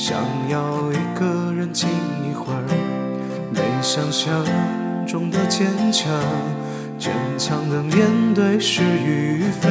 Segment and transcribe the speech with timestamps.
[0.00, 0.16] 想
[0.48, 1.88] 要一个人静
[2.22, 2.62] 一会儿，
[3.50, 4.32] 没想象
[5.04, 6.08] 中的坚强，
[6.96, 9.68] 坚强的面对是与非，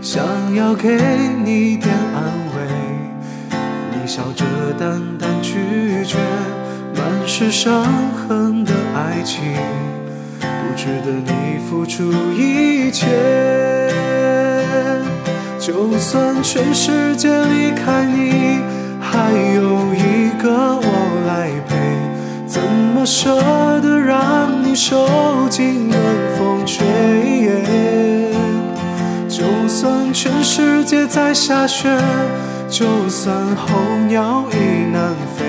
[0.00, 0.96] 想要给
[1.44, 2.24] 你点安
[2.56, 3.52] 慰，
[3.92, 4.46] 你笑着
[4.78, 6.16] 淡淡拒绝，
[6.96, 7.84] 满是伤
[8.16, 9.44] 痕的爱情，
[10.40, 13.06] 不值得你付出一切。
[15.58, 18.79] 就算全世界离开你。
[23.10, 23.34] 舍
[23.80, 25.04] 得让你受
[25.48, 25.98] 尽冷
[26.38, 26.86] 风吹？
[29.28, 31.88] 就算全世界在下雪，
[32.68, 33.66] 就算候
[34.06, 34.54] 鸟已
[34.92, 35.44] 南飞，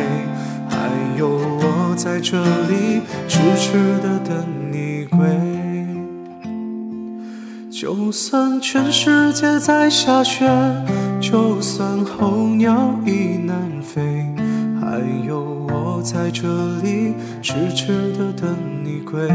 [0.68, 0.90] 还
[1.20, 5.20] 有我在这里痴痴的等你归。
[7.70, 10.50] 就算全世界在下雪。
[11.20, 14.02] 就算候鸟已南飞，
[14.92, 15.40] 还有
[15.70, 18.54] 我在这里痴痴的等
[18.84, 19.26] 你归。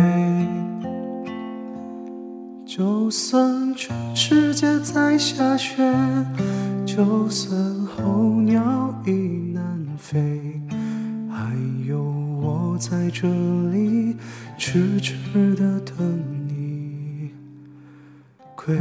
[2.66, 5.82] 就算全世界在下雪，
[6.84, 9.10] 就算候鸟已
[9.54, 9.64] 南
[9.96, 10.60] 飞，
[11.30, 11.56] 还
[11.88, 13.26] 有我在这
[13.70, 14.14] 里
[14.58, 15.16] 痴痴
[15.54, 17.30] 的等你
[18.54, 18.76] 归。